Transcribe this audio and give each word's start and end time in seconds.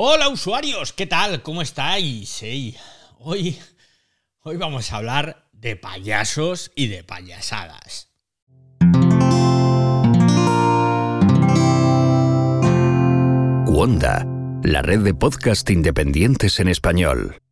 Hola 0.00 0.28
usuarios, 0.28 0.92
¿qué 0.92 1.08
tal? 1.08 1.42
¿Cómo 1.42 1.60
estáis? 1.60 2.44
hoy, 3.18 3.58
hoy 4.42 4.56
vamos 4.56 4.92
a 4.92 4.98
hablar 4.98 5.48
de 5.50 5.74
payasos 5.74 6.70
y 6.76 6.86
de 6.86 7.02
payasadas. 7.02 8.08
Wanda, 13.66 14.24
la 14.62 14.82
red 14.82 15.00
de 15.00 15.14
podcast 15.14 15.68
independientes 15.68 16.60
en 16.60 16.68
español. 16.68 17.42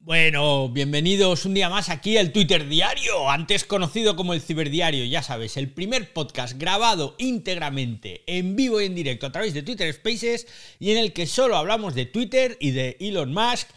Bueno, 0.00 0.68
bienvenidos 0.68 1.44
un 1.44 1.54
día 1.54 1.68
más 1.68 1.88
aquí 1.88 2.16
al 2.18 2.30
Twitter 2.32 2.68
Diario, 2.68 3.28
antes 3.28 3.64
conocido 3.64 4.14
como 4.14 4.32
el 4.32 4.40
Ciberdiario, 4.40 5.04
ya 5.04 5.24
sabes, 5.24 5.56
el 5.56 5.72
primer 5.72 6.12
podcast 6.12 6.56
grabado 6.56 7.16
íntegramente 7.18 8.22
en 8.26 8.54
vivo 8.54 8.80
y 8.80 8.86
en 8.86 8.94
directo 8.94 9.26
a 9.26 9.32
través 9.32 9.54
de 9.54 9.64
Twitter 9.64 9.92
Spaces 9.92 10.46
y 10.78 10.92
en 10.92 10.98
el 10.98 11.12
que 11.12 11.26
solo 11.26 11.56
hablamos 11.56 11.96
de 11.96 12.06
Twitter 12.06 12.56
y 12.60 12.70
de 12.70 12.96
Elon 13.00 13.34
Musk 13.34 13.68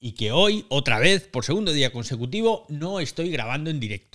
y 0.00 0.12
que 0.12 0.32
hoy, 0.32 0.64
otra 0.70 0.98
vez, 0.98 1.28
por 1.28 1.44
segundo 1.44 1.72
día 1.72 1.92
consecutivo, 1.92 2.64
no 2.70 2.98
estoy 2.98 3.30
grabando 3.30 3.68
en 3.68 3.80
directo. 3.80 4.09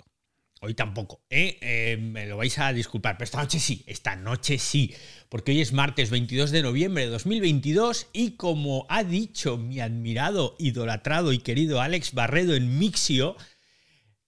Hoy 0.62 0.74
tampoco, 0.74 1.22
¿eh? 1.30 1.58
¿eh? 1.62 1.98
Me 1.98 2.26
lo 2.26 2.38
vais 2.38 2.58
a 2.58 2.72
disculpar, 2.72 3.18
pero 3.18 3.26
esta 3.26 3.42
noche 3.42 3.60
sí, 3.60 3.84
esta 3.88 4.16
noche 4.16 4.58
sí, 4.58 4.96
porque 5.28 5.52
hoy 5.52 5.62
es 5.62 5.74
martes 5.74 6.10
22 6.10 6.52
de 6.52 6.62
noviembre 6.62 7.04
de 7.04 7.10
2022 7.10 8.08
y 8.14 8.32
como 8.32 8.86
ha 8.90 9.04
dicho 9.04 9.58
mi 9.58 9.82
admirado, 9.82 10.56
idolatrado 10.58 11.34
y 11.34 11.40
querido 11.40 11.82
Alex 11.82 12.14
Barredo 12.14 12.56
en 12.56 12.80
Mixio, 12.80 13.36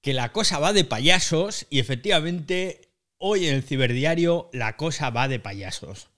que 0.02 0.13
la 0.13 0.32
cosa 0.34 0.59
va 0.59 0.73
de 0.73 0.84
payasos 0.84 1.66
y 1.70 1.80
efectivamente 1.80 2.91
hoy 3.18 3.48
en 3.48 3.55
el 3.55 3.63
ciberdiario 3.63 4.49
la 4.52 4.76
cosa 4.76 5.09
va 5.09 5.27
de 5.27 5.40
payasos. 5.40 6.09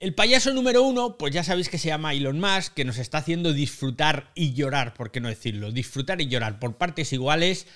El 0.00 0.14
payaso 0.14 0.54
número 0.54 0.82
uno, 0.82 1.18
pues 1.18 1.34
ya 1.34 1.44
sabéis 1.44 1.68
que 1.68 1.76
se 1.76 1.88
llama 1.88 2.14
Elon 2.14 2.40
Musk, 2.40 2.72
que 2.72 2.86
nos 2.86 2.96
está 2.96 3.18
haciendo 3.18 3.52
disfrutar 3.52 4.32
y 4.34 4.54
llorar, 4.54 4.94
por 4.94 5.10
qué 5.10 5.20
no 5.20 5.28
decirlo, 5.28 5.72
disfrutar 5.72 6.22
y 6.22 6.26
llorar 6.26 6.58
por 6.58 6.78
partes 6.78 7.12
iguales 7.12 7.66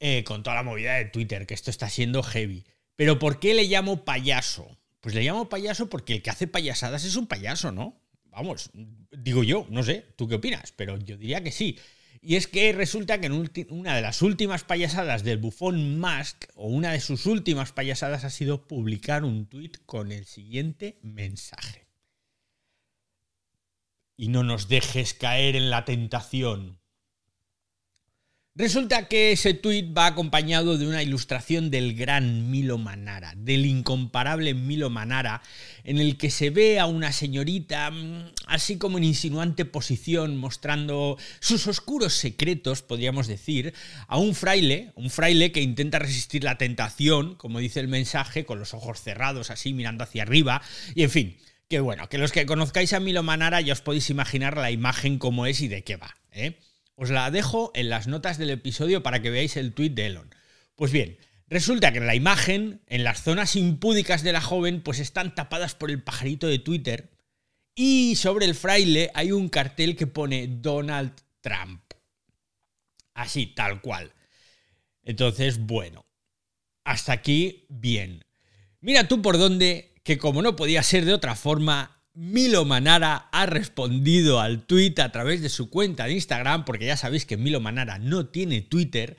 eh, 0.00 0.24
con 0.24 0.42
toda 0.42 0.56
la 0.56 0.62
movida 0.62 0.94
de 0.94 1.04
Twitter, 1.04 1.46
que 1.46 1.54
esto 1.54 1.70
está 1.70 1.88
siendo 1.88 2.22
heavy. 2.22 2.64
Pero 2.96 3.18
¿por 3.18 3.38
qué 3.38 3.54
le 3.54 3.64
llamo 3.64 4.04
payaso? 4.04 4.78
Pues 5.00 5.14
le 5.14 5.22
llamo 5.22 5.48
payaso 5.48 5.88
porque 5.88 6.14
el 6.14 6.22
que 6.22 6.30
hace 6.30 6.46
payasadas 6.46 7.04
es 7.04 7.16
un 7.16 7.26
payaso, 7.26 7.70
¿no? 7.70 8.02
Vamos, 8.24 8.70
digo 9.10 9.44
yo, 9.44 9.66
no 9.70 9.82
sé, 9.82 10.06
¿tú 10.16 10.28
qué 10.28 10.36
opinas? 10.36 10.72
Pero 10.72 10.98
yo 10.98 11.16
diría 11.16 11.42
que 11.42 11.52
sí. 11.52 11.78
Y 12.22 12.36
es 12.36 12.46
que 12.46 12.72
resulta 12.72 13.20
que 13.20 13.30
una 13.70 13.96
de 13.96 14.02
las 14.02 14.20
últimas 14.22 14.64
payasadas 14.64 15.22
del 15.22 15.38
bufón 15.38 15.98
Musk, 15.98 16.44
o 16.54 16.68
una 16.68 16.92
de 16.92 17.00
sus 17.00 17.26
últimas 17.26 17.72
payasadas, 17.72 18.24
ha 18.24 18.30
sido 18.30 18.66
publicar 18.66 19.24
un 19.24 19.46
tuit 19.46 19.78
con 19.86 20.12
el 20.12 20.26
siguiente 20.26 20.98
mensaje. 21.02 21.86
Y 24.16 24.28
no 24.28 24.44
nos 24.44 24.68
dejes 24.68 25.14
caer 25.14 25.56
en 25.56 25.70
la 25.70 25.86
tentación. 25.86 26.79
Resulta 28.56 29.06
que 29.06 29.30
ese 29.30 29.54
tuit 29.54 29.96
va 29.96 30.06
acompañado 30.06 30.76
de 30.76 30.88
una 30.88 31.04
ilustración 31.04 31.70
del 31.70 31.94
gran 31.94 32.50
Milo 32.50 32.78
Manara, 32.78 33.32
del 33.36 33.64
incomparable 33.64 34.54
Milo 34.54 34.90
Manara, 34.90 35.40
en 35.84 35.98
el 35.98 36.18
que 36.18 36.30
se 36.30 36.50
ve 36.50 36.80
a 36.80 36.86
una 36.86 37.12
señorita 37.12 37.92
mm, 37.92 38.32
así 38.48 38.76
como 38.76 38.98
en 38.98 39.04
insinuante 39.04 39.64
posición 39.64 40.36
mostrando 40.36 41.16
sus 41.38 41.68
oscuros 41.68 42.14
secretos, 42.14 42.82
podríamos 42.82 43.28
decir, 43.28 43.72
a 44.08 44.18
un 44.18 44.34
fraile, 44.34 44.90
un 44.96 45.10
fraile 45.10 45.52
que 45.52 45.62
intenta 45.62 46.00
resistir 46.00 46.42
la 46.42 46.58
tentación, 46.58 47.36
como 47.36 47.60
dice 47.60 47.78
el 47.78 47.88
mensaje, 47.88 48.44
con 48.44 48.58
los 48.58 48.74
ojos 48.74 49.00
cerrados 49.00 49.50
así 49.50 49.72
mirando 49.72 50.02
hacia 50.02 50.24
arriba, 50.24 50.60
y 50.96 51.04
en 51.04 51.10
fin, 51.10 51.36
que 51.68 51.78
bueno, 51.78 52.08
que 52.08 52.18
los 52.18 52.32
que 52.32 52.46
conozcáis 52.46 52.94
a 52.94 53.00
Milo 53.00 53.22
Manara 53.22 53.60
ya 53.60 53.74
os 53.74 53.80
podéis 53.80 54.10
imaginar 54.10 54.56
la 54.56 54.72
imagen 54.72 55.20
como 55.20 55.46
es 55.46 55.60
y 55.60 55.68
de 55.68 55.84
qué 55.84 55.94
va, 55.94 56.16
¿eh? 56.32 56.58
Os 56.94 57.10
la 57.10 57.30
dejo 57.30 57.70
en 57.74 57.88
las 57.88 58.06
notas 58.06 58.38
del 58.38 58.50
episodio 58.50 59.02
para 59.02 59.22
que 59.22 59.30
veáis 59.30 59.56
el 59.56 59.72
tuit 59.72 59.94
de 59.94 60.06
Elon. 60.06 60.34
Pues 60.74 60.92
bien, 60.92 61.18
resulta 61.48 61.92
que 61.92 61.98
en 61.98 62.06
la 62.06 62.14
imagen, 62.14 62.82
en 62.86 63.04
las 63.04 63.22
zonas 63.22 63.56
impúdicas 63.56 64.22
de 64.22 64.32
la 64.32 64.40
joven, 64.40 64.82
pues 64.82 64.98
están 64.98 65.34
tapadas 65.34 65.74
por 65.74 65.90
el 65.90 66.02
pajarito 66.02 66.46
de 66.46 66.58
Twitter 66.58 67.10
y 67.74 68.16
sobre 68.16 68.46
el 68.46 68.54
fraile 68.54 69.10
hay 69.14 69.32
un 69.32 69.48
cartel 69.48 69.96
que 69.96 70.06
pone 70.06 70.46
Donald 70.48 71.12
Trump. 71.40 71.82
Así, 73.14 73.46
tal 73.46 73.80
cual. 73.80 74.12
Entonces, 75.02 75.58
bueno, 75.58 76.06
hasta 76.84 77.12
aquí 77.12 77.66
bien. 77.68 78.24
Mira 78.80 79.08
tú 79.08 79.22
por 79.22 79.38
dónde, 79.38 79.94
que 80.02 80.18
como 80.18 80.42
no 80.42 80.56
podía 80.56 80.82
ser 80.82 81.04
de 81.04 81.14
otra 81.14 81.34
forma, 81.34 81.99
Milo 82.12 82.64
Manara 82.64 83.28
ha 83.32 83.46
respondido 83.46 84.40
al 84.40 84.66
tweet 84.66 84.94
a 84.98 85.12
través 85.12 85.40
de 85.42 85.48
su 85.48 85.70
cuenta 85.70 86.06
de 86.06 86.14
Instagram, 86.14 86.64
porque 86.64 86.86
ya 86.86 86.96
sabéis 86.96 87.24
que 87.24 87.36
Milo 87.36 87.60
Manara 87.60 87.98
no 87.98 88.28
tiene 88.28 88.62
Twitter, 88.62 89.16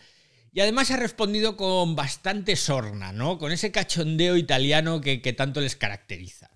y 0.51 0.59
además 0.59 0.91
ha 0.91 0.97
respondido 0.97 1.55
con 1.55 1.95
bastante 1.95 2.55
sorna, 2.55 3.13
¿no? 3.13 3.37
Con 3.37 3.51
ese 3.51 3.71
cachondeo 3.71 4.35
italiano 4.35 4.99
que, 4.99 5.21
que 5.21 5.31
tanto 5.33 5.61
les 5.61 5.77
caracteriza. 5.77 6.51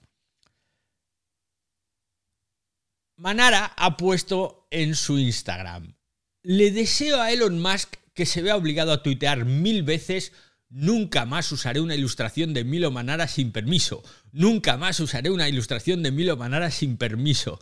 Manara 3.17 3.73
ha 3.77 3.95
puesto 3.95 4.67
en 4.71 4.95
su 4.95 5.17
Instagram, 5.17 5.95
le 6.43 6.71
deseo 6.71 7.21
a 7.21 7.31
Elon 7.31 7.61
Musk 7.61 7.95
que 8.13 8.25
se 8.25 8.41
vea 8.41 8.55
obligado 8.55 8.91
a 8.91 9.01
tuitear 9.01 9.45
mil 9.45 9.83
veces 9.83 10.33
Nunca 10.77 11.25
más 11.25 11.53
usaré 11.53 11.79
una 11.79 11.95
ilustración 11.95 12.53
de 12.53 12.65
Milo 12.65 12.91
Manara 12.91 13.29
sin 13.29 13.53
permiso. 13.53 14.03
Nunca 14.33 14.75
más 14.75 14.99
usaré 14.99 15.29
una 15.29 15.47
ilustración 15.47 16.03
de 16.03 16.11
Milo 16.11 16.35
Manara 16.35 16.69
sin 16.69 16.97
permiso. 16.97 17.61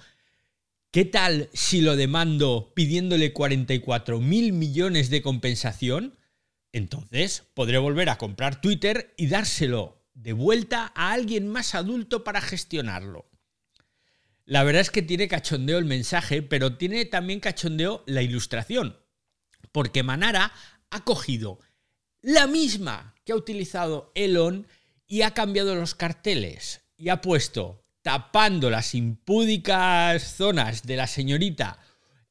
¿Qué 0.90 1.06
tal 1.06 1.48
si 1.54 1.82
lo 1.82 1.96
demando 1.96 2.72
pidiéndole 2.74 3.32
44 3.32 4.20
mil 4.20 4.52
millones 4.54 5.12
de 5.12 5.22
compensación? 5.22 6.18
Entonces 6.72 7.44
podré 7.54 7.78
volver 7.78 8.10
a 8.10 8.18
comprar 8.18 8.60
Twitter 8.62 9.14
y 9.16 9.28
dárselo 9.28 10.04
de 10.16 10.34
vuelta 10.34 10.92
a 10.96 11.12
alguien 11.12 11.48
más 11.48 11.76
adulto 11.76 12.24
para 12.24 12.42
gestionarlo. 12.42 13.30
La 14.44 14.64
verdad 14.64 14.82
es 14.82 14.90
que 14.90 15.04
tiene 15.04 15.28
cachondeo 15.28 15.78
el 15.78 15.86
mensaje, 15.86 16.42
pero 16.42 16.78
tiene 16.78 17.06
también 17.06 17.42
cachondeo 17.42 18.04
la 18.08 18.24
ilustración, 18.24 18.98
porque 19.72 20.02
Manara 20.02 20.52
ha 20.90 21.04
cogido 21.04 21.60
la 22.24 22.48
misma 22.48 23.14
que 23.26 23.34
ha 23.34 23.36
utilizado 23.36 24.12
Elon 24.16 24.66
y 25.06 25.22
ha 25.22 25.32
cambiado 25.32 25.76
los 25.76 25.94
carteles 25.94 26.82
y 26.98 27.10
ha 27.10 27.22
puesto 27.22 27.86
tapando 28.02 28.70
las 28.70 28.96
impúdicas 28.96 30.24
zonas 30.36 30.84
de 30.84 30.96
la 30.96 31.08
señorita 31.08 31.80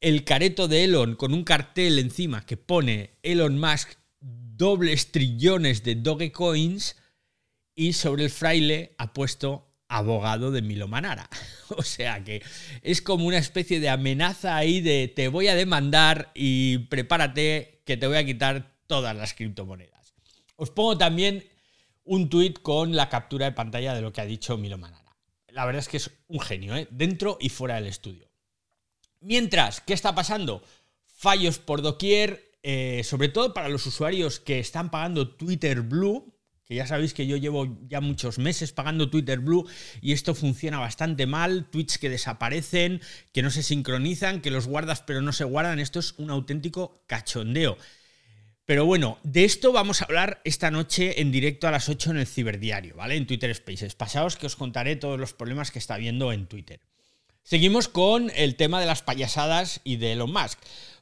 el 0.01 0.25
careto 0.25 0.67
de 0.67 0.85
Elon 0.85 1.15
con 1.15 1.33
un 1.33 1.45
cartel 1.45 1.99
encima 1.99 2.45
que 2.45 2.57
pone 2.57 3.19
Elon 3.23 3.59
Musk 3.59 3.93
dobles 4.21 5.13
trillones 5.13 5.85
de 5.85 5.95
Dogecoins 5.95 6.97
y 7.75 7.93
sobre 7.93 8.25
el 8.25 8.31
fraile 8.31 8.95
ha 8.99 9.13
puesto 9.13 9.69
abogado 9.89 10.51
de 10.51 10.63
Milo 10.63 10.89
Manara. 10.89 11.29
O 11.75 11.83
sea 11.83 12.23
que 12.23 12.43
es 12.83 13.01
como 13.01 13.25
una 13.25 13.39
especie 13.39 13.81
de 13.81 13.89
amenaza 13.89 14.57
ahí 14.57 14.83
de 14.83 15.09
te 15.09 15.29
voy 15.29 15.49
a 15.49 15.55
demandar 15.55 16.31
y 16.35 16.79
prepárate 16.79 17.83
que 17.87 17.97
te 17.97 18.07
voy 18.07 18.19
a 18.19 18.27
quitar 18.27 18.72
todas 18.93 19.17
las 19.17 19.33
criptomonedas. 19.33 20.13
Os 20.55 20.69
pongo 20.69 20.99
también 20.99 21.49
un 22.05 22.29
tuit 22.29 22.61
con 22.61 22.95
la 22.95 23.09
captura 23.09 23.47
de 23.47 23.53
pantalla 23.53 23.95
de 23.95 24.03
lo 24.03 24.13
que 24.13 24.21
ha 24.21 24.27
dicho 24.27 24.59
Milo 24.59 24.77
Manara. 24.77 25.17
La 25.49 25.65
verdad 25.65 25.81
es 25.81 25.89
que 25.89 25.97
es 25.97 26.11
un 26.29 26.41
genio, 26.41 26.77
¿eh? 26.77 26.89
dentro 26.91 27.39
y 27.41 27.49
fuera 27.49 27.77
del 27.77 27.87
estudio. 27.87 28.31
Mientras, 29.23 29.81
¿qué 29.81 29.95
está 29.95 30.15
pasando? 30.15 30.63
Fallos 31.07 31.59
por 31.59 31.81
doquier, 31.81 32.59
eh, 32.63 33.01
sobre 33.03 33.31
todo 33.31 33.55
para 33.55 33.71
los 33.71 33.87
usuarios 33.87 34.41
que 34.41 34.59
están 34.59 34.91
pagando 34.91 35.37
Twitter 35.37 35.81
Blue, 35.81 36.35
que 36.67 36.75
ya 36.75 36.87
sabéis 36.87 37.15
que 37.15 37.27
yo 37.27 37.39
llevo 37.39 37.79
ya 37.89 38.03
muchos 38.03 38.39
meses 38.39 38.73
pagando 38.73 39.09
Twitter 39.09 39.39
Blue 39.39 39.67
y 40.03 40.13
esto 40.13 40.35
funciona 40.35 40.79
bastante 40.79 41.25
mal, 41.25 41.71
tweets 41.71 41.97
que 41.97 42.11
desaparecen, 42.11 43.01
que 43.33 43.41
no 43.41 43.51
se 43.51 43.63
sincronizan, 43.63 44.43
que 44.43 44.51
los 44.51 44.67
guardas 44.67 45.01
pero 45.01 45.23
no 45.23 45.33
se 45.33 45.45
guardan, 45.45 45.79
esto 45.79 45.99
es 45.99 46.13
un 46.19 46.29
auténtico 46.29 47.03
cachondeo. 47.07 47.79
Pero 48.73 48.87
bueno, 48.87 49.19
de 49.23 49.45
esto 49.45 49.71
vamos 49.71 50.01
a 50.01 50.07
hablar 50.07 50.41
esta 50.45 50.71
noche 50.71 51.21
en 51.21 51.31
directo 51.31 51.69
a 51.69 51.71
las 51.71 51.91
8 51.91 52.13
en 52.13 52.17
el 52.17 52.27
Ciberdiario, 52.27 52.97
¿vale? 52.97 53.17
En 53.17 53.27
Twitter 53.27 53.55
Spaces. 53.55 53.95
Pasaos 53.95 54.37
que 54.37 54.47
os 54.47 54.57
contaré 54.57 54.97
todos 54.97 55.21
los 55.21 55.35
problemas 55.35 55.71
que 55.71 55.79
está 55.79 55.93
habiendo 55.93 56.33
en 56.33 56.47
Twitter. 56.47 56.81
Seguimos 57.43 57.89
con 57.89 58.33
el 58.35 58.57
tema 58.57 58.81
de 58.81 58.87
las 58.87 59.03
payasadas 59.03 59.83
y 59.85 59.97
de 59.97 60.13
Elon 60.13 60.33
Musk. 60.33 60.59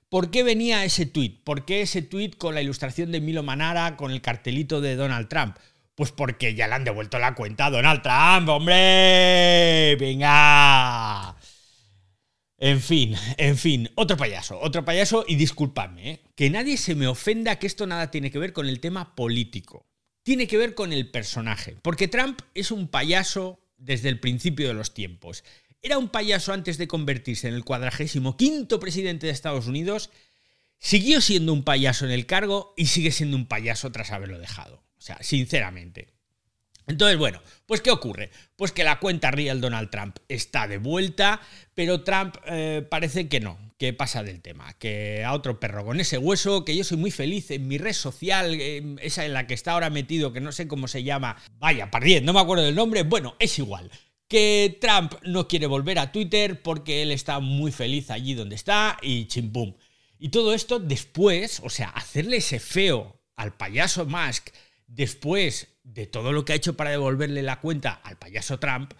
¿Por 0.08 0.32
qué 0.32 0.42
venía 0.42 0.84
ese 0.84 1.06
tweet? 1.06 1.36
¿Por 1.44 1.64
qué 1.64 1.82
ese 1.82 2.02
tweet 2.02 2.32
con 2.38 2.56
la 2.56 2.60
ilustración 2.60 3.12
de 3.12 3.20
Milo 3.20 3.44
Manara 3.44 3.96
con 3.96 4.10
el 4.10 4.20
cartelito 4.20 4.80
de 4.80 4.96
Donald 4.96 5.28
Trump? 5.28 5.56
Pues 5.94 6.10
porque 6.10 6.56
ya 6.56 6.66
le 6.66 6.74
han 6.74 6.82
devuelto 6.82 7.20
la 7.20 7.36
cuenta 7.36 7.66
a 7.66 7.70
Donald 7.70 8.02
Trump, 8.02 8.48
hombre. 8.48 9.94
Venga. 9.94 11.36
En 12.62 12.82
fin, 12.82 13.16
en 13.38 13.56
fin, 13.56 13.88
otro 13.94 14.18
payaso, 14.18 14.60
otro 14.60 14.84
payaso 14.84 15.24
y 15.26 15.36
disculpadme, 15.36 16.10
¿eh? 16.10 16.20
que 16.36 16.50
nadie 16.50 16.76
se 16.76 16.94
me 16.94 17.06
ofenda 17.06 17.58
que 17.58 17.66
esto 17.66 17.86
nada 17.86 18.10
tiene 18.10 18.30
que 18.30 18.38
ver 18.38 18.52
con 18.52 18.68
el 18.68 18.80
tema 18.80 19.16
político, 19.16 19.88
tiene 20.22 20.46
que 20.46 20.58
ver 20.58 20.74
con 20.74 20.92
el 20.92 21.10
personaje, 21.10 21.78
porque 21.80 22.06
Trump 22.06 22.42
es 22.52 22.70
un 22.70 22.88
payaso 22.88 23.60
desde 23.78 24.10
el 24.10 24.20
principio 24.20 24.68
de 24.68 24.74
los 24.74 24.92
tiempos. 24.92 25.42
era 25.80 25.96
un 25.96 26.10
payaso 26.10 26.52
antes 26.52 26.76
de 26.76 26.86
convertirse 26.86 27.48
en 27.48 27.54
el 27.54 27.64
cuadragésimo 27.64 28.36
quinto 28.36 28.78
presidente 28.78 29.26
de 29.26 29.32
Estados 29.32 29.66
Unidos, 29.66 30.10
siguió 30.78 31.22
siendo 31.22 31.54
un 31.54 31.64
payaso 31.64 32.04
en 32.04 32.10
el 32.10 32.26
cargo 32.26 32.74
y 32.76 32.86
sigue 32.86 33.10
siendo 33.10 33.38
un 33.38 33.46
payaso 33.46 33.90
tras 33.90 34.10
haberlo 34.10 34.38
dejado. 34.38 34.84
O 34.98 35.00
sea, 35.00 35.16
sinceramente. 35.22 36.08
Entonces, 36.86 37.18
bueno, 37.18 37.40
pues 37.66 37.80
¿qué 37.80 37.90
ocurre? 37.90 38.30
Pues 38.56 38.72
que 38.72 38.84
la 38.84 38.98
cuenta 38.98 39.30
real 39.30 39.60
Donald 39.60 39.90
Trump 39.90 40.16
está 40.28 40.66
de 40.66 40.78
vuelta, 40.78 41.40
pero 41.74 42.02
Trump 42.02 42.36
eh, 42.46 42.86
parece 42.88 43.28
que 43.28 43.40
no, 43.40 43.58
que 43.78 43.92
pasa 43.92 44.22
del 44.22 44.42
tema, 44.42 44.74
que 44.74 45.24
a 45.24 45.32
otro 45.32 45.60
perro 45.60 45.84
con 45.84 46.00
ese 46.00 46.18
hueso, 46.18 46.64
que 46.64 46.76
yo 46.76 46.84
soy 46.84 46.98
muy 46.98 47.10
feliz 47.10 47.50
en 47.50 47.68
mi 47.68 47.78
red 47.78 47.92
social, 47.92 48.54
esa 49.00 49.24
en 49.24 49.32
la 49.32 49.46
que 49.46 49.54
está 49.54 49.72
ahora 49.72 49.88
metido, 49.88 50.32
que 50.32 50.40
no 50.40 50.52
sé 50.52 50.68
cómo 50.68 50.88
se 50.88 51.02
llama, 51.02 51.36
vaya, 51.58 51.90
pardien, 51.90 52.24
no 52.24 52.32
me 52.32 52.40
acuerdo 52.40 52.64
del 52.64 52.74
nombre, 52.74 53.04
bueno, 53.04 53.36
es 53.38 53.58
igual. 53.58 53.90
Que 54.28 54.78
Trump 54.80 55.14
no 55.22 55.48
quiere 55.48 55.66
volver 55.66 55.98
a 55.98 56.12
Twitter 56.12 56.62
porque 56.62 57.02
él 57.02 57.10
está 57.10 57.40
muy 57.40 57.72
feliz 57.72 58.10
allí 58.10 58.34
donde 58.34 58.54
está 58.54 58.96
y 59.02 59.26
chimpum. 59.26 59.74
Y 60.18 60.28
todo 60.28 60.52
esto 60.52 60.78
después, 60.78 61.60
o 61.64 61.70
sea, 61.70 61.88
hacerle 61.88 62.36
ese 62.36 62.60
feo 62.60 63.20
al 63.34 63.56
payaso 63.56 64.04
Musk 64.04 64.50
después 64.90 65.68
de 65.84 66.06
todo 66.06 66.32
lo 66.32 66.44
que 66.44 66.52
ha 66.52 66.56
hecho 66.56 66.76
para 66.76 66.90
devolverle 66.90 67.42
la 67.42 67.60
cuenta 67.60 67.92
al 67.92 68.18
payaso 68.18 68.58
Trump, 68.58 68.92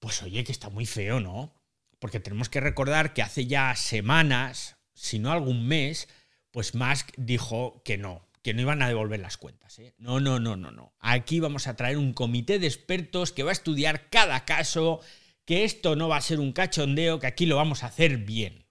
pues 0.00 0.22
oye, 0.22 0.44
que 0.44 0.52
está 0.52 0.70
muy 0.70 0.86
feo, 0.86 1.20
¿no? 1.20 1.54
Porque 1.98 2.20
tenemos 2.20 2.48
que 2.48 2.60
recordar 2.60 3.14
que 3.14 3.22
hace 3.22 3.46
ya 3.46 3.74
semanas, 3.76 4.76
si 4.94 5.18
no 5.18 5.30
algún 5.30 5.66
mes, 5.66 6.08
pues 6.50 6.74
Musk 6.74 7.10
dijo 7.16 7.82
que 7.84 7.98
no, 7.98 8.26
que 8.42 8.54
no 8.54 8.62
iban 8.62 8.82
a 8.82 8.88
devolver 8.88 9.20
las 9.20 9.36
cuentas. 9.36 9.78
¿eh? 9.78 9.94
No, 9.98 10.20
no, 10.20 10.40
no, 10.40 10.56
no, 10.56 10.70
no. 10.70 10.94
Aquí 11.00 11.40
vamos 11.40 11.66
a 11.66 11.76
traer 11.76 11.96
un 11.98 12.12
comité 12.12 12.58
de 12.58 12.66
expertos 12.66 13.32
que 13.32 13.42
va 13.42 13.50
a 13.50 13.52
estudiar 13.52 14.08
cada 14.10 14.44
caso, 14.44 15.00
que 15.44 15.64
esto 15.64 15.96
no 15.96 16.08
va 16.08 16.16
a 16.16 16.22
ser 16.22 16.40
un 16.40 16.52
cachondeo, 16.52 17.20
que 17.20 17.26
aquí 17.26 17.46
lo 17.46 17.56
vamos 17.56 17.82
a 17.82 17.86
hacer 17.86 18.18
bien. 18.18 18.63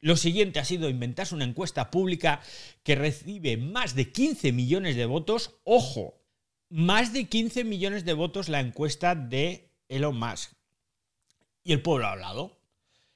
Lo 0.00 0.16
siguiente 0.16 0.60
ha 0.60 0.64
sido 0.64 0.88
inventarse 0.88 1.34
una 1.34 1.44
encuesta 1.44 1.90
pública 1.90 2.40
que 2.82 2.94
recibe 2.94 3.56
más 3.56 3.94
de 3.94 4.12
15 4.12 4.52
millones 4.52 4.96
de 4.96 5.06
votos. 5.06 5.58
Ojo, 5.64 6.22
más 6.68 7.12
de 7.12 7.28
15 7.28 7.64
millones 7.64 8.04
de 8.04 8.12
votos 8.12 8.48
la 8.48 8.60
encuesta 8.60 9.14
de 9.14 9.72
Elon 9.88 10.18
Musk. 10.18 10.52
Y 11.64 11.72
el 11.72 11.82
pueblo 11.82 12.06
ha 12.06 12.12
hablado. 12.12 12.58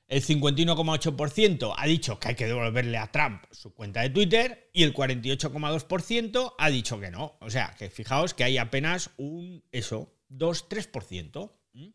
El 0.08 0.22
51,8% 0.22 1.74
ha 1.74 1.86
dicho 1.86 2.18
que 2.18 2.28
hay 2.28 2.34
que 2.34 2.46
devolverle 2.46 2.98
a 2.98 3.10
Trump 3.10 3.44
su 3.50 3.72
cuenta 3.72 4.02
de 4.02 4.10
Twitter 4.10 4.68
y 4.74 4.82
el 4.82 4.92
48,2% 4.92 6.54
ha 6.58 6.68
dicho 6.68 7.00
que 7.00 7.10
no. 7.10 7.38
O 7.40 7.48
sea, 7.48 7.74
que 7.78 7.88
fijaos 7.88 8.34
que 8.34 8.44
hay 8.44 8.58
apenas 8.58 9.10
un, 9.16 9.64
eso, 9.72 10.12
2-3%. 10.30 11.52
¿Mm? 11.72 11.88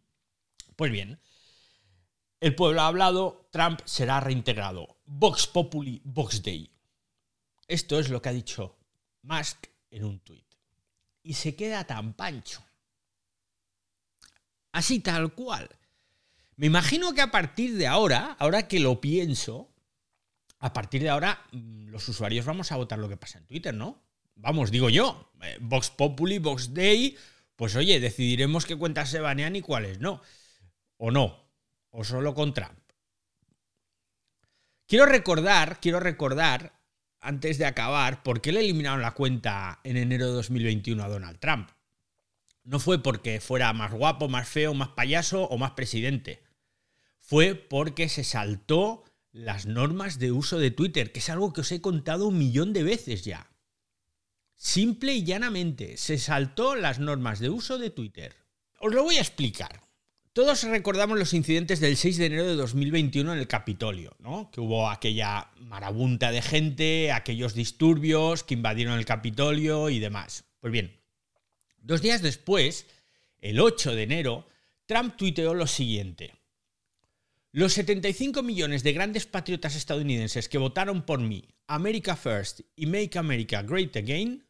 Pues 0.76 0.92
bien, 0.92 1.20
el 2.40 2.56
pueblo 2.56 2.82
ha 2.82 2.88
hablado, 2.88 3.48
Trump 3.52 3.80
será 3.86 4.20
reintegrado. 4.20 4.98
Vox 5.06 5.48
Populi, 5.48 6.02
Vox 6.04 6.44
Day. 6.44 6.70
Esto 7.68 8.00
es 8.00 8.10
lo 8.10 8.22
que 8.22 8.30
ha 8.30 8.34
dicho 8.34 8.78
Musk 9.24 9.68
en 9.92 10.06
un 10.06 10.20
tuit. 10.20 10.46
Y 11.24 11.34
se 11.34 11.56
queda 11.56 11.86
tan 11.86 12.14
pancho. 12.14 12.64
Así 14.72 15.00
tal 15.00 15.34
cual. 15.34 15.70
Me 16.56 16.68
imagino 16.68 17.14
que 17.14 17.22
a 17.22 17.32
partir 17.32 17.76
de 17.76 17.88
ahora, 17.88 18.36
ahora 18.40 18.68
que 18.68 18.80
lo 18.80 19.02
pienso, 19.02 19.70
a 20.60 20.74
partir 20.74 21.02
de 21.02 21.10
ahora 21.10 21.46
mm, 21.52 21.90
los 21.90 22.08
usuarios 22.08 22.46
vamos 22.46 22.72
a 22.72 22.78
votar 22.78 23.00
lo 23.00 23.10
que 23.10 23.18
pasa 23.18 23.40
en 23.40 23.46
Twitter, 23.46 23.74
¿no? 23.74 24.02
Vamos, 24.36 24.72
digo 24.72 24.90
yo, 24.90 25.32
eh, 25.42 25.58
Vox 25.60 25.90
Populi, 25.90 26.38
Vox 26.38 26.74
Day, 26.74 27.18
pues 27.56 27.76
oye, 27.76 28.00
decidiremos 28.00 28.66
qué 28.66 28.76
cuentas 28.76 29.10
se 29.10 29.20
banean 29.20 29.56
y 29.56 29.62
cuáles 29.62 30.00
no. 30.00 30.22
O 30.98 31.12
no, 31.12 31.47
o 31.98 32.04
solo 32.04 32.36
con 32.36 32.54
Trump. 32.54 32.78
Quiero 34.86 35.08
recordar, 35.08 35.80
quiero 35.82 36.00
recordar, 36.00 36.80
antes 37.20 37.58
de 37.58 37.66
acabar, 37.66 38.22
por 38.22 38.40
qué 38.40 38.52
le 38.52 38.60
eliminaron 38.60 39.02
la 39.02 39.16
cuenta 39.16 39.80
en 39.84 39.98
enero 39.98 40.28
de 40.28 40.34
2021 40.34 41.04
a 41.04 41.10
Donald 41.10 41.40
Trump. 41.40 41.72
No 42.64 42.80
fue 42.80 43.02
porque 43.02 43.42
fuera 43.42 43.74
más 43.74 43.94
guapo, 43.94 44.30
más 44.30 44.48
feo, 44.48 44.76
más 44.76 44.90
payaso 44.90 45.46
o 45.46 45.58
más 45.58 45.72
presidente. 45.72 46.44
Fue 47.18 47.56
porque 47.56 48.10
se 48.10 48.24
saltó 48.24 49.04
las 49.32 49.66
normas 49.66 50.20
de 50.20 50.32
uso 50.32 50.60
de 50.60 50.70
Twitter, 50.70 51.12
que 51.12 51.20
es 51.20 51.30
algo 51.32 51.52
que 51.52 51.62
os 51.62 51.72
he 51.72 51.82
contado 51.82 52.28
un 52.28 52.38
millón 52.38 52.74
de 52.74 52.84
veces 52.84 53.26
ya. 53.26 53.50
Simple 54.54 55.16
y 55.16 55.24
llanamente, 55.24 55.98
se 55.98 56.20
saltó 56.20 56.76
las 56.76 57.00
normas 57.00 57.40
de 57.40 57.50
uso 57.50 57.80
de 57.80 57.90
Twitter. 57.90 58.36
Os 58.80 58.94
lo 58.94 59.02
voy 59.02 59.18
a 59.18 59.22
explicar. 59.22 59.87
Todos 60.38 60.62
recordamos 60.66 61.18
los 61.18 61.34
incidentes 61.34 61.80
del 61.80 61.98
6 61.98 62.18
de 62.18 62.28
enero 62.28 62.46
de 62.46 62.54
2021 62.54 63.34
en 63.34 63.40
el 63.40 63.48
Capitolio, 63.48 64.16
¿no? 64.20 64.52
Que 64.52 64.62
hubo 64.62 64.88
aquella 64.88 65.50
marabunta 65.62 66.30
de 66.30 66.44
gente, 66.44 67.12
aquellos 67.12 67.56
disturbios 67.56 68.44
que 68.44 68.54
invadieron 68.54 69.00
el 69.00 69.06
Capitolio 69.06 69.90
y 69.90 69.98
demás. 69.98 70.46
Pues 70.60 70.72
bien, 70.72 70.96
dos 71.80 72.04
días 72.04 72.22
después, 72.22 72.86
el 73.40 73.60
8 73.60 73.96
de 73.96 74.04
enero, 74.04 74.48
Trump 74.86 75.16
tuiteó 75.18 75.56
lo 75.56 75.66
siguiente. 75.66 76.36
Los 77.52 77.74
75 77.74 78.44
millones 78.44 78.84
de 78.84 78.94
grandes 78.94 79.26
patriotas 79.26 79.76
estadounidenses 79.76 80.50
que 80.50 80.60
votaron 80.60 81.04
por 81.04 81.20
mí, 81.20 81.46
America 81.66 82.16
First 82.16 82.60
y 82.76 82.86
Make 82.86 83.18
America 83.18 83.64
Great 83.64 83.96
Again, 83.96 84.46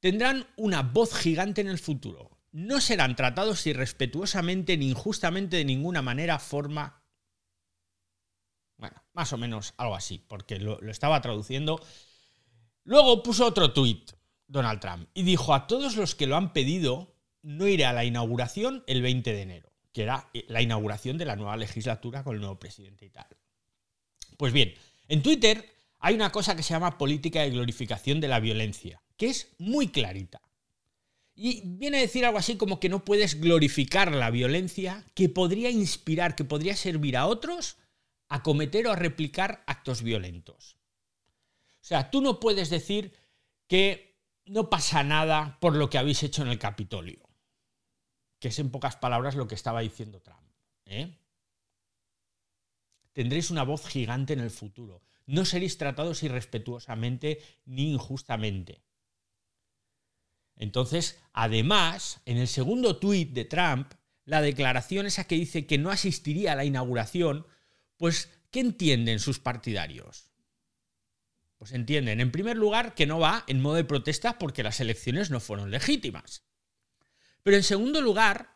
tendrán 0.00 0.46
una 0.56 0.80
voz 0.80 1.14
gigante 1.14 1.60
en 1.60 1.68
el 1.68 1.78
futuro 1.78 2.33
no 2.54 2.80
serán 2.80 3.16
tratados 3.16 3.66
irrespetuosamente 3.66 4.76
ni 4.76 4.88
injustamente 4.88 5.56
de 5.56 5.64
ninguna 5.64 6.02
manera, 6.02 6.38
forma... 6.38 7.02
Bueno, 8.76 9.02
más 9.12 9.32
o 9.32 9.38
menos 9.38 9.74
algo 9.76 9.96
así, 9.96 10.24
porque 10.28 10.60
lo, 10.60 10.78
estaba 10.88 11.20
traduciendo. 11.20 11.84
Luego 12.84 13.24
puso 13.24 13.44
otro 13.44 13.72
tuit, 13.72 14.12
Donald 14.46 14.78
Trump, 14.78 15.08
y 15.14 15.24
dijo 15.24 15.52
a 15.52 15.66
todos 15.66 15.96
los 15.96 16.14
que 16.14 16.28
lo 16.28 16.36
han 16.36 16.52
pedido, 16.52 17.16
no 17.42 17.66
iré 17.66 17.86
a 17.86 17.92
la 17.92 18.04
inauguración 18.04 18.84
el 18.86 19.02
20 19.02 19.32
de 19.32 19.42
enero, 19.42 19.72
que 19.92 20.04
era 20.04 20.30
la 20.46 20.62
inauguración 20.62 21.18
de 21.18 21.24
la 21.24 21.34
nueva 21.34 21.56
legislatura 21.56 22.22
con 22.22 22.36
el 22.36 22.40
nuevo 22.40 22.60
presidente 22.60 23.04
y 23.04 23.10
tal. 23.10 23.26
Pues 24.36 24.52
bien, 24.52 24.74
en 25.08 25.24
Twitter 25.24 25.68
hay 25.98 26.14
una 26.14 26.30
cosa 26.30 26.54
que 26.54 26.62
se 26.62 26.74
llama 26.74 26.98
política 26.98 27.42
de 27.42 27.50
glorificación 27.50 28.20
de 28.20 28.28
la 28.28 28.38
violencia, 28.38 29.02
que 29.16 29.26
es 29.26 29.56
muy 29.58 29.88
clarita. 29.88 30.40
Y 31.34 31.62
viene 31.64 31.98
a 31.98 32.00
decir 32.00 32.24
algo 32.24 32.38
así 32.38 32.56
como 32.56 32.78
que 32.78 32.88
no 32.88 33.04
puedes 33.04 33.40
glorificar 33.40 34.12
la 34.12 34.30
violencia 34.30 35.04
que 35.14 35.28
podría 35.28 35.70
inspirar, 35.70 36.36
que 36.36 36.44
podría 36.44 36.76
servir 36.76 37.16
a 37.16 37.26
otros 37.26 37.76
a 38.28 38.42
cometer 38.42 38.86
o 38.86 38.92
a 38.92 38.96
replicar 38.96 39.64
actos 39.66 40.02
violentos. 40.02 40.76
O 41.80 41.86
sea, 41.86 42.10
tú 42.10 42.20
no 42.20 42.40
puedes 42.40 42.70
decir 42.70 43.12
que 43.66 44.18
no 44.46 44.70
pasa 44.70 45.02
nada 45.02 45.58
por 45.60 45.74
lo 45.74 45.90
que 45.90 45.98
habéis 45.98 46.22
hecho 46.22 46.42
en 46.42 46.48
el 46.48 46.58
Capitolio. 46.58 47.28
Que 48.38 48.48
es 48.48 48.58
en 48.58 48.70
pocas 48.70 48.96
palabras 48.96 49.34
lo 49.34 49.48
que 49.48 49.54
estaba 49.54 49.80
diciendo 49.80 50.20
Trump. 50.20 50.50
¿eh? 50.86 51.18
Tendréis 53.12 53.50
una 53.50 53.62
voz 53.64 53.86
gigante 53.86 54.32
en 54.32 54.40
el 54.40 54.50
futuro. 54.50 55.02
No 55.26 55.44
seréis 55.44 55.78
tratados 55.78 56.22
irrespetuosamente 56.22 57.40
ni 57.64 57.92
injustamente. 57.92 58.82
Entonces, 60.56 61.20
además, 61.32 62.20
en 62.26 62.38
el 62.38 62.48
segundo 62.48 62.96
tuit 62.96 63.32
de 63.32 63.44
Trump, 63.44 63.92
la 64.24 64.40
declaración 64.40 65.06
esa 65.06 65.24
que 65.24 65.34
dice 65.34 65.66
que 65.66 65.78
no 65.78 65.90
asistiría 65.90 66.52
a 66.52 66.56
la 66.56 66.64
inauguración, 66.64 67.46
pues, 67.96 68.30
¿qué 68.50 68.60
entienden 68.60 69.18
sus 69.18 69.38
partidarios? 69.38 70.30
Pues 71.58 71.72
entienden, 71.72 72.20
en 72.20 72.30
primer 72.30 72.56
lugar, 72.56 72.94
que 72.94 73.06
no 73.06 73.18
va 73.18 73.44
en 73.46 73.60
modo 73.60 73.76
de 73.76 73.84
protesta 73.84 74.38
porque 74.38 74.62
las 74.62 74.80
elecciones 74.80 75.30
no 75.30 75.40
fueron 75.40 75.70
legítimas. 75.70 76.44
Pero 77.42 77.56
en 77.56 77.62
segundo 77.62 78.00
lugar, 78.00 78.50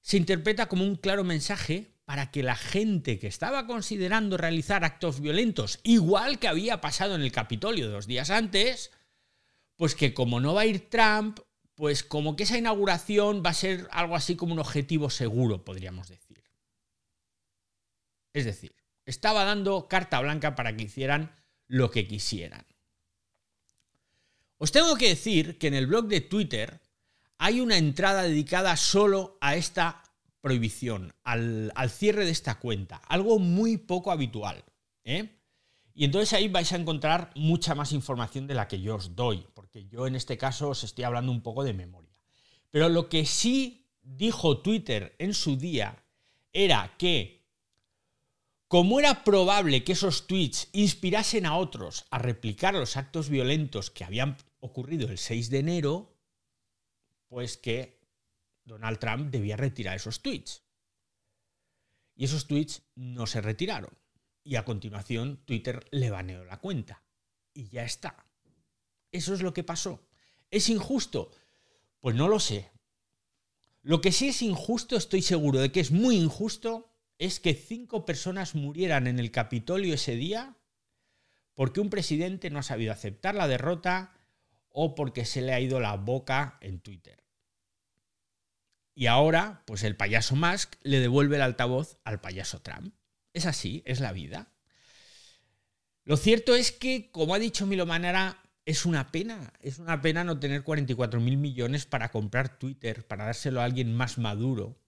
se 0.00 0.16
interpreta 0.16 0.66
como 0.66 0.84
un 0.84 0.96
claro 0.96 1.24
mensaje 1.24 1.96
para 2.04 2.30
que 2.30 2.44
la 2.44 2.54
gente 2.54 3.18
que 3.18 3.26
estaba 3.26 3.66
considerando 3.66 4.36
realizar 4.36 4.84
actos 4.84 5.20
violentos, 5.20 5.80
igual 5.82 6.38
que 6.38 6.46
había 6.46 6.80
pasado 6.80 7.16
en 7.16 7.22
el 7.22 7.32
Capitolio 7.32 7.90
dos 7.90 8.06
días 8.06 8.30
antes, 8.30 8.92
pues 9.76 9.94
que 9.94 10.14
como 10.14 10.40
no 10.40 10.54
va 10.54 10.62
a 10.62 10.66
ir 10.66 10.88
Trump, 10.90 11.40
pues 11.74 12.02
como 12.02 12.36
que 12.36 12.44
esa 12.44 12.58
inauguración 12.58 13.42
va 13.44 13.50
a 13.50 13.54
ser 13.54 13.86
algo 13.90 14.16
así 14.16 14.34
como 14.34 14.54
un 14.54 14.58
objetivo 14.58 15.10
seguro, 15.10 15.64
podríamos 15.64 16.08
decir. 16.08 16.42
Es 18.32 18.44
decir, 18.44 18.74
estaba 19.04 19.44
dando 19.44 19.88
carta 19.88 20.20
blanca 20.20 20.54
para 20.54 20.76
que 20.76 20.84
hicieran 20.84 21.34
lo 21.68 21.90
que 21.90 22.06
quisieran. 22.08 22.66
Os 24.58 24.72
tengo 24.72 24.96
que 24.96 25.08
decir 25.08 25.58
que 25.58 25.68
en 25.68 25.74
el 25.74 25.86
blog 25.86 26.06
de 26.06 26.22
Twitter 26.22 26.80
hay 27.38 27.60
una 27.60 27.76
entrada 27.76 28.22
dedicada 28.22 28.76
solo 28.76 29.36
a 29.40 29.56
esta 29.56 30.02
prohibición, 30.40 31.14
al, 31.24 31.72
al 31.74 31.90
cierre 31.90 32.24
de 32.24 32.30
esta 32.30 32.58
cuenta, 32.58 32.96
algo 32.96 33.38
muy 33.38 33.76
poco 33.76 34.10
habitual. 34.10 34.64
¿eh? 35.04 35.36
Y 35.98 36.04
entonces 36.04 36.34
ahí 36.34 36.48
vais 36.48 36.70
a 36.72 36.76
encontrar 36.76 37.30
mucha 37.36 37.74
más 37.74 37.90
información 37.92 38.46
de 38.46 38.52
la 38.52 38.68
que 38.68 38.82
yo 38.82 38.96
os 38.96 39.16
doy, 39.16 39.46
porque 39.54 39.86
yo 39.86 40.06
en 40.06 40.14
este 40.14 40.36
caso 40.36 40.68
os 40.68 40.84
estoy 40.84 41.04
hablando 41.04 41.32
un 41.32 41.40
poco 41.40 41.64
de 41.64 41.72
memoria. 41.72 42.14
Pero 42.70 42.90
lo 42.90 43.08
que 43.08 43.24
sí 43.24 43.88
dijo 44.02 44.58
Twitter 44.58 45.16
en 45.18 45.32
su 45.32 45.56
día 45.56 46.04
era 46.52 46.94
que, 46.98 47.46
como 48.68 49.00
era 49.00 49.24
probable 49.24 49.84
que 49.84 49.92
esos 49.92 50.26
tweets 50.26 50.68
inspirasen 50.72 51.46
a 51.46 51.56
otros 51.56 52.04
a 52.10 52.18
replicar 52.18 52.74
los 52.74 52.98
actos 52.98 53.30
violentos 53.30 53.90
que 53.90 54.04
habían 54.04 54.36
ocurrido 54.60 55.08
el 55.08 55.16
6 55.16 55.48
de 55.48 55.58
enero, 55.60 56.14
pues 57.28 57.56
que 57.56 58.02
Donald 58.64 58.98
Trump 58.98 59.30
debía 59.30 59.56
retirar 59.56 59.96
esos 59.96 60.20
tweets. 60.20 60.62
Y 62.14 62.26
esos 62.26 62.46
tweets 62.46 62.82
no 62.94 63.26
se 63.26 63.40
retiraron. 63.40 63.96
Y 64.46 64.54
a 64.54 64.64
continuación 64.64 65.42
Twitter 65.44 65.84
le 65.90 66.08
baneó 66.08 66.44
la 66.44 66.60
cuenta. 66.60 67.02
Y 67.52 67.68
ya 67.68 67.82
está. 67.82 68.24
Eso 69.10 69.34
es 69.34 69.42
lo 69.42 69.52
que 69.52 69.64
pasó. 69.64 70.06
¿Es 70.52 70.68
injusto? 70.68 71.32
Pues 71.98 72.14
no 72.14 72.28
lo 72.28 72.38
sé. 72.38 72.70
Lo 73.82 74.00
que 74.00 74.12
sí 74.12 74.28
es 74.28 74.42
injusto, 74.42 74.96
estoy 74.96 75.20
seguro 75.22 75.58
de 75.58 75.72
que 75.72 75.80
es 75.80 75.90
muy 75.90 76.16
injusto, 76.16 76.92
es 77.18 77.40
que 77.40 77.54
cinco 77.54 78.04
personas 78.04 78.54
murieran 78.54 79.08
en 79.08 79.18
el 79.18 79.32
Capitolio 79.32 79.94
ese 79.94 80.14
día 80.14 80.56
porque 81.54 81.80
un 81.80 81.90
presidente 81.90 82.48
no 82.48 82.60
ha 82.60 82.62
sabido 82.62 82.92
aceptar 82.92 83.34
la 83.34 83.48
derrota 83.48 84.12
o 84.68 84.94
porque 84.94 85.24
se 85.24 85.40
le 85.42 85.54
ha 85.54 85.60
ido 85.60 85.80
la 85.80 85.96
boca 85.96 86.58
en 86.60 86.78
Twitter. 86.78 87.24
Y 88.94 89.06
ahora, 89.06 89.64
pues 89.66 89.82
el 89.82 89.96
payaso 89.96 90.36
Musk 90.36 90.76
le 90.82 91.00
devuelve 91.00 91.34
el 91.34 91.42
altavoz 91.42 91.98
al 92.04 92.20
payaso 92.20 92.60
Trump. 92.60 92.94
Es 93.36 93.44
así, 93.44 93.82
es 93.84 94.00
la 94.00 94.14
vida. 94.14 94.50
Lo 96.04 96.16
cierto 96.16 96.54
es 96.54 96.72
que, 96.72 97.10
como 97.10 97.34
ha 97.34 97.38
dicho 97.38 97.66
Milo 97.66 97.84
Manara, 97.84 98.42
es 98.64 98.86
una 98.86 99.12
pena, 99.12 99.52
es 99.60 99.78
una 99.78 100.00
pena 100.00 100.24
no 100.24 100.40
tener 100.40 100.62
44 100.62 101.20
mil 101.20 101.36
millones 101.36 101.84
para 101.84 102.10
comprar 102.10 102.58
Twitter, 102.58 103.06
para 103.06 103.26
dárselo 103.26 103.60
a 103.60 103.64
alguien 103.64 103.94
más 103.94 104.16
maduro. 104.16 104.80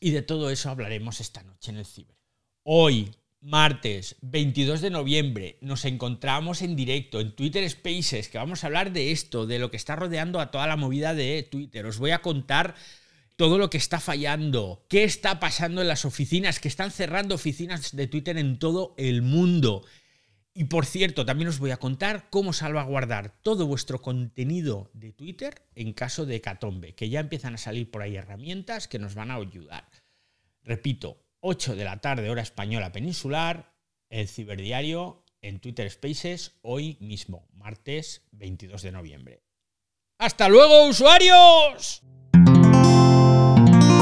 Y 0.00 0.10
de 0.10 0.20
todo 0.20 0.50
eso 0.50 0.68
hablaremos 0.68 1.22
esta 1.22 1.42
noche 1.44 1.70
en 1.70 1.78
el 1.78 1.86
Ciber. 1.86 2.18
Hoy, 2.62 3.14
martes 3.40 4.16
22 4.20 4.82
de 4.82 4.90
noviembre, 4.90 5.56
nos 5.62 5.86
encontramos 5.86 6.60
en 6.60 6.76
directo 6.76 7.20
en 7.20 7.34
Twitter 7.34 7.66
Spaces, 7.70 8.28
que 8.28 8.36
vamos 8.36 8.62
a 8.62 8.66
hablar 8.66 8.92
de 8.92 9.12
esto, 9.12 9.46
de 9.46 9.58
lo 9.58 9.70
que 9.70 9.78
está 9.78 9.96
rodeando 9.96 10.40
a 10.40 10.50
toda 10.50 10.66
la 10.66 10.76
movida 10.76 11.14
de 11.14 11.42
Twitter. 11.42 11.86
Os 11.86 11.96
voy 11.96 12.10
a 12.10 12.20
contar 12.20 12.74
todo 13.36 13.58
lo 13.58 13.70
que 13.70 13.76
está 13.76 14.00
fallando, 14.00 14.84
qué 14.88 15.04
está 15.04 15.38
pasando 15.38 15.82
en 15.82 15.88
las 15.88 16.04
oficinas, 16.04 16.58
que 16.58 16.68
están 16.68 16.90
cerrando 16.90 17.34
oficinas 17.34 17.94
de 17.94 18.06
Twitter 18.06 18.38
en 18.38 18.58
todo 18.58 18.94
el 18.96 19.22
mundo. 19.22 19.84
Y 20.54 20.64
por 20.64 20.86
cierto, 20.86 21.26
también 21.26 21.48
os 21.48 21.58
voy 21.58 21.70
a 21.70 21.76
contar 21.76 22.30
cómo 22.30 22.54
salvaguardar 22.54 23.38
todo 23.42 23.66
vuestro 23.66 24.00
contenido 24.00 24.90
de 24.94 25.12
Twitter 25.12 25.66
en 25.74 25.92
caso 25.92 26.24
de 26.24 26.36
hecatombe, 26.36 26.94
que 26.94 27.10
ya 27.10 27.20
empiezan 27.20 27.54
a 27.54 27.58
salir 27.58 27.90
por 27.90 28.00
ahí 28.00 28.16
herramientas 28.16 28.88
que 28.88 28.98
nos 28.98 29.14
van 29.14 29.30
a 29.30 29.34
ayudar. 29.34 29.86
Repito, 30.62 31.22
8 31.40 31.76
de 31.76 31.84
la 31.84 32.00
tarde 32.00 32.30
hora 32.30 32.40
española 32.40 32.90
peninsular, 32.90 33.74
el 34.08 34.28
ciberdiario 34.28 35.24
en 35.42 35.60
Twitter 35.60 35.90
Spaces 35.90 36.56
hoy 36.62 36.96
mismo, 37.00 37.46
martes 37.52 38.26
22 38.32 38.80
de 38.80 38.92
noviembre. 38.92 39.42
¡Hasta 40.18 40.48
luego, 40.48 40.88
usuarios! 40.88 42.02